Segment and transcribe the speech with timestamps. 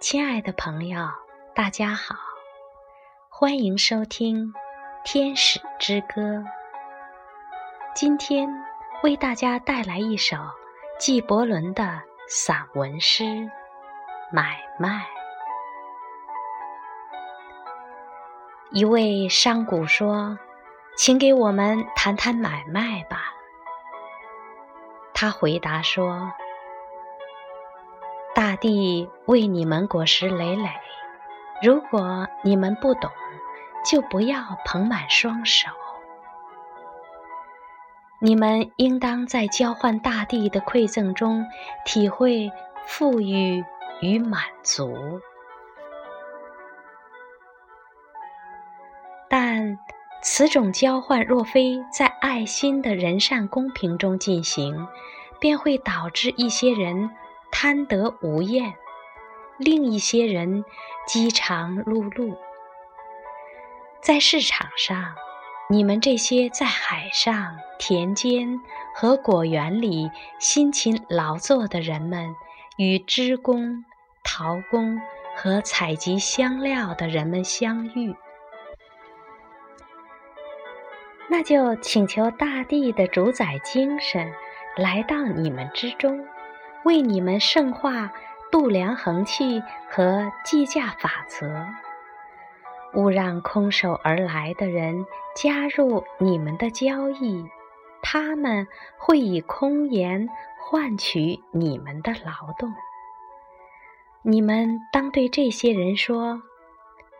[0.00, 1.10] 亲爱的朋友，
[1.54, 2.14] 大家好，
[3.28, 4.46] 欢迎收听
[5.04, 6.22] 《天使之歌》。
[7.94, 8.48] 今天
[9.02, 10.38] 为大家带来一首
[10.98, 13.24] 纪伯伦的散文诗
[14.32, 14.88] 《买卖》。
[18.70, 20.38] 一位商贾说
[20.96, 23.34] ：“请给我们谈谈买卖吧。”
[25.12, 26.32] 他回答说。
[28.60, 30.68] 地为你们果实累累，
[31.62, 33.10] 如果你们不懂，
[33.84, 35.68] 就不要捧满双手。
[38.20, 41.46] 你们应当在交换大地的馈赠中，
[41.86, 42.52] 体会
[42.86, 43.64] 富裕
[44.02, 45.20] 与满足。
[49.28, 49.78] 但
[50.22, 54.86] 此种交换若非在爱心的仁善公平中进行，
[55.40, 57.10] 便会导致一些人。
[57.50, 58.74] 贪得无厌，
[59.58, 60.64] 另一些人
[61.06, 62.36] 饥肠辘辘。
[64.00, 65.14] 在市场上，
[65.68, 68.60] 你们这些在海上、田间
[68.94, 72.34] 和果园里辛勤劳作的人们，
[72.78, 73.84] 与织工、
[74.24, 74.98] 陶工
[75.36, 78.14] 和采集香料的人们相遇，
[81.28, 84.32] 那就请求大地的主宰精神
[84.76, 86.26] 来到你们之中。
[86.84, 88.10] 为你们圣化
[88.50, 91.66] 度量衡器和计价法则，
[92.94, 95.04] 勿让空手而来的人
[95.36, 97.46] 加入你们的交易，
[98.02, 100.28] 他们会以空言
[100.58, 102.72] 换取你们的劳动。
[104.22, 106.42] 你们当对这些人说：“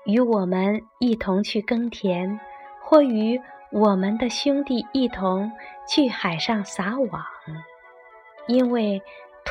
[0.05, 2.41] 与我们一同去耕田，
[2.83, 5.53] 或与我们的兄弟一同
[5.87, 7.23] 去海上撒网，
[8.49, 9.03] 因为。”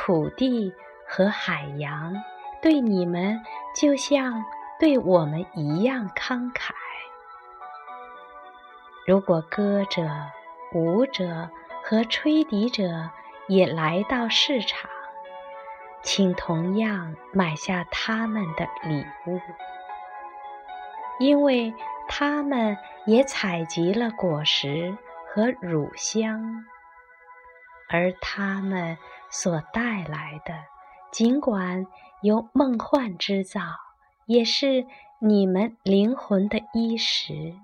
[0.02, 0.74] 土地
[1.06, 2.16] 和海洋
[2.62, 3.38] 对你们
[3.76, 4.46] 就像
[4.80, 6.72] 对我们一样慷慨。
[9.06, 10.10] 如果歌者、
[10.74, 11.50] 舞者
[11.84, 13.10] 和吹笛者
[13.50, 14.90] 也来到市场，
[16.02, 19.42] 请同样买下他们的礼物，
[21.20, 21.74] 因为
[22.08, 24.98] 他们也采集了果实
[25.28, 26.66] 和乳香。
[27.90, 28.98] 而他们
[29.32, 30.66] 所带来的，
[31.12, 31.86] 尽管
[32.22, 33.62] 由梦幻制造，
[34.26, 34.88] 也是
[35.20, 37.56] 你们灵魂的衣食。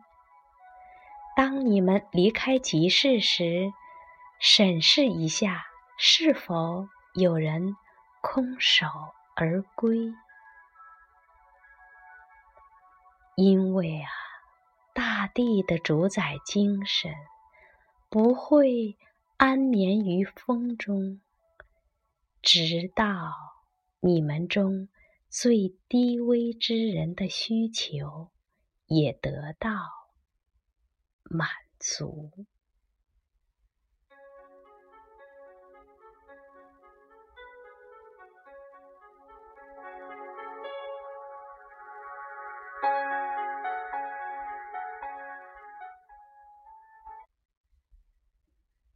[1.35, 3.73] 当你们离开集市时，
[4.39, 5.65] 审视一下，
[5.97, 7.75] 是否有人
[8.21, 8.85] 空手
[9.35, 10.13] 而归？
[13.35, 14.09] 因为啊，
[14.93, 17.13] 大地的主宰精神
[18.09, 18.95] 不会。
[19.37, 21.19] 安眠于风中，
[22.45, 23.33] 直到
[23.99, 24.87] 你们中
[25.29, 28.29] 最低微之人的需求
[28.85, 29.71] 也得到
[31.23, 32.45] 满足。